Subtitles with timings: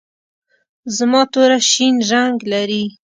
[0.97, 2.83] زما توره شین رنګ لري.